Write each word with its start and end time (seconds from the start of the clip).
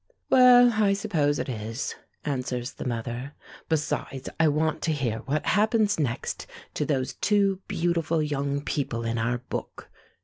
"Well, 0.31 0.73
I 0.83 0.93
suppose 0.93 1.37
it 1.37 1.47
is," 1.47 1.93
answers 2.25 2.71
the 2.71 2.85
mother. 2.87 3.33
"Besides, 3.69 4.29
I 4.39 4.47
want 4.47 4.81
to 4.81 4.91
hear 4.91 5.19
what 5.27 5.45
happens 5.45 5.99
next 5.99 6.47
to 6.73 6.87
those 6.87 7.13
two 7.13 7.61
beautiful 7.67 8.23
young 8.23 8.61
people 8.61 9.05
in 9.05 9.19
our 9.19 9.37
book. 9.37 9.91